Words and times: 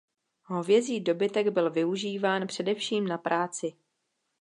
Hovězí 0.45 0.99
dobytek 0.99 1.47
byl 1.47 1.71
využíván 1.71 2.47
především 2.47 3.07
na 3.07 3.17
práci. 3.17 3.73